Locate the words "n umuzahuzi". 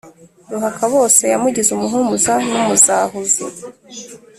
2.49-3.41